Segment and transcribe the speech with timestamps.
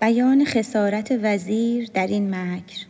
[0.00, 2.84] بیان خسارت وزیر در این مکر.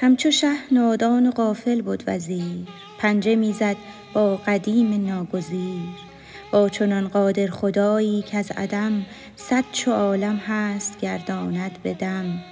[0.00, 2.66] همچو شه نادان و غافل بود وزیر.
[2.98, 3.76] پنجه می زد
[4.14, 6.13] با قدیم ناگزیر.
[6.54, 12.42] با چنان قادر خدایی کز عدم صد چو عالم هست گرداند به دم.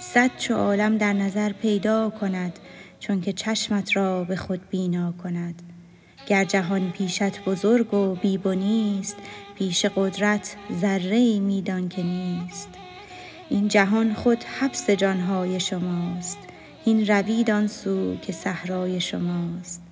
[0.00, 2.58] صد چو عالم در نظر پیدا کند
[3.00, 5.62] چونک چشمت را به خود بینا کند.
[6.26, 9.16] گر جهان پیشت بزرگ و بی بنیست
[9.54, 12.68] پیش قدرت ذره ای می دان که نیست.
[13.48, 16.38] این جهان خود حبس جان های شماست
[16.84, 19.82] هین روید آن سو که صحرای شماست.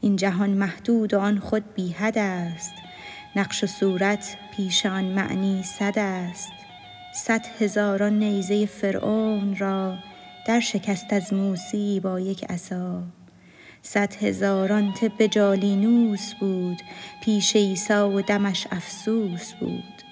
[0.00, 2.87] این جهان محدود و آن خود بی حد است.
[3.36, 6.52] نقش و صورت پیش آن معنی صد است.
[7.14, 9.96] صد هزاران نیزه فرعون را
[10.46, 13.02] در شکست از موسی با یک عصا.
[13.82, 16.82] صد هزاران طب جالینوس بود
[17.22, 20.02] پیش عیسی و دمش افسوس بود.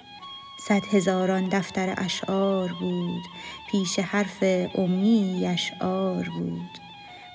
[0.67, 3.23] صد هزاران دفتر اشعار بود
[3.71, 4.43] پیش حرف
[4.75, 6.79] امی اشعار بود.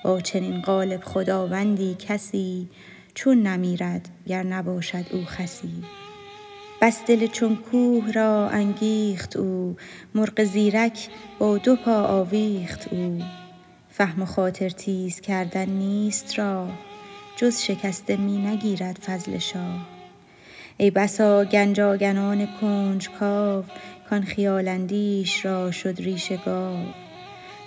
[0.03, 2.69] با چنین قالب خداوندی کسی
[3.13, 5.83] چون نمیرد گر نباشد او خسی.
[6.81, 9.75] بس دل چون کوه را انگیخت او
[10.15, 13.21] مرغ زیرک با دو پا آویخت او.
[13.89, 16.69] فهم و خاطر تیز کردن نیست راه
[17.35, 19.87] جز شکسته می نگیرد فضل شاه.
[20.77, 23.63] ای بسا گنج آگنان کنجکاو
[24.09, 26.85] کان خیال اندیش را شد ریش گاو.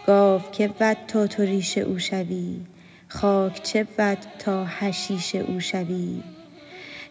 [0.07, 2.61] گاو کی بود تا تو ریش او شوی.
[3.09, 6.23] خاک چه بود تا حشیش او شوی؟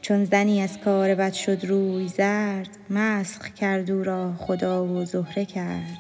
[0.02, 5.46] چون زنی از کار بد شد روی زرد مسخ کرد او را خدا و زهره
[5.46, 6.00] کرد.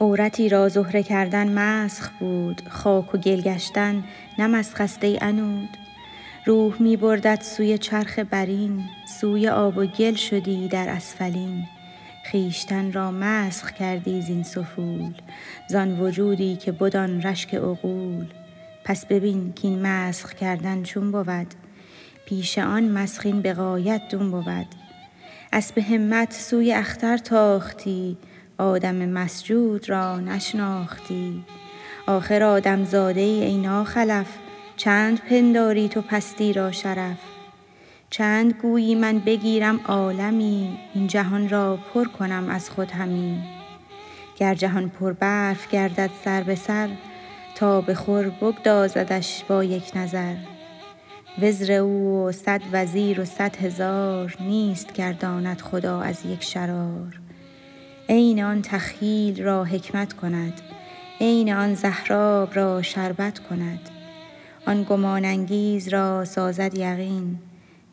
[0.00, 4.04] عورتی را زهره کردن مسخ بود خاک و گل گشتن
[4.38, 5.68] نه مسخ است ای عنود.
[6.46, 8.84] روح می بردت سوی چرخ برین
[9.20, 11.64] سوی آب و گل شدی در اسفلین.
[12.30, 15.14] خویشتن را مسخ کردی زین سفول
[15.68, 18.26] زان وجودی که بد آن رشک عقول.
[18.86, 21.46] پس ببین کاین مسخ کردن چون بود.
[22.26, 24.66] پیش آن مسخ این به غایت دون بود.
[25.52, 28.16] اسپ همت سوی اختر تاختی
[28.58, 31.44] آدم مسجود را نشناختی.
[32.06, 34.26] آخر آدم زاده ای ای ناخلف
[34.76, 37.18] چند پنداری تو پستی را شرف.
[38.10, 43.42] چند گویی من بگیرم عالمی این جهان را پر کنم از خود همی.
[44.36, 46.88] گر جهان پربرف گردد سر به سر
[47.56, 50.34] تا به خور بگدازدش با یک نظر.
[51.42, 57.20] وزر او و صد وزیر و صد هزار نیست گرداند خدا از یک شرار.
[58.08, 60.60] عین آن تخییل را حکمت کند
[61.20, 63.90] عین آن زهراب را شربت کند.
[64.66, 67.38] آن گمان انگیز را سازد یقین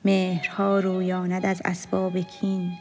[0.05, 2.71] مهرها رویاند از اسباب کین.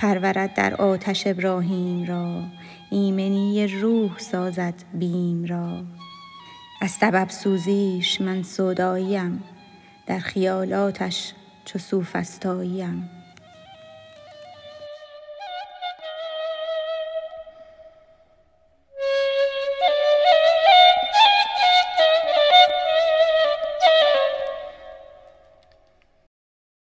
[0.00, 2.42] پرورد در آتش ابراهیم را.
[2.90, 5.82] ایمنی روح سازد بیم را.
[6.80, 9.42] از سبب سوزیش من سوداییم
[10.06, 11.32] در خیالاتش
[11.64, 13.10] چو سوفسطاییم